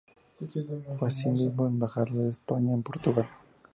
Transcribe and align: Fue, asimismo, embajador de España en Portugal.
Fue, 0.97 1.09
asimismo, 1.09 1.67
embajador 1.67 2.11
de 2.23 2.29
España 2.31 2.73
en 2.73 2.81
Portugal. 2.81 3.29